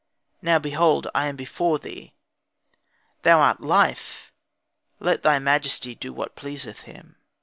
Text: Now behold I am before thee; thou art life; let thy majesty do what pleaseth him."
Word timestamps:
Now 0.41 0.57
behold 0.57 1.07
I 1.13 1.27
am 1.27 1.35
before 1.35 1.77
thee; 1.77 2.15
thou 3.21 3.39
art 3.39 3.61
life; 3.61 4.31
let 4.99 5.21
thy 5.21 5.37
majesty 5.37 5.93
do 5.93 6.11
what 6.11 6.35
pleaseth 6.35 6.79
him." 6.89 7.17